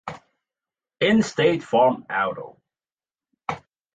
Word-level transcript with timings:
In 0.99 1.21
State 1.21 1.61
Farm 1.61 2.07
Auto. 2.09 2.57